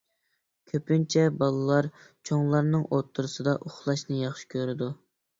كۆپىنچە 0.69 1.25
بالىلار 1.41 1.87
چوڭلارنىڭ 2.29 2.85
ئوتتۇرىسىدا 2.95 3.53
ئۇخلاشنى 3.67 4.17
ياخشى 4.23 4.49
كۆرىدۇ. 4.55 4.89